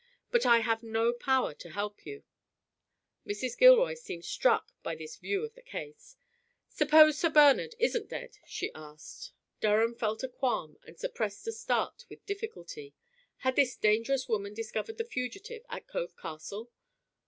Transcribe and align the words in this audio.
But 0.31 0.47
I 0.47 0.61
have 0.61 0.81
no 0.81 1.13
power 1.13 1.53
to 1.53 1.69
help 1.69 2.07
you." 2.07 2.23
Mrs. 3.23 3.55
Gilroy 3.55 3.93
seemed 3.93 4.25
struck 4.25 4.71
by 4.81 4.95
this 4.95 5.17
view 5.17 5.43
of 5.45 5.53
the 5.53 5.61
case. 5.61 6.17
"Suppose 6.69 7.19
Sir 7.19 7.29
Bernard 7.29 7.75
isn't 7.77 8.09
dead?" 8.09 8.39
she 8.47 8.73
asked. 8.73 9.31
Durham 9.59 9.93
felt 9.93 10.23
a 10.23 10.27
qualm 10.27 10.79
and 10.87 10.97
suppressed 10.97 11.47
a 11.47 11.51
start 11.51 12.07
with 12.09 12.25
difficulty. 12.25 12.95
Had 13.45 13.55
this 13.55 13.75
dangerous 13.77 14.27
woman 14.27 14.55
discovered 14.55 14.97
the 14.97 15.03
fugitive 15.05 15.61
at 15.69 15.85
Cove 15.85 16.17
Castle. 16.17 16.71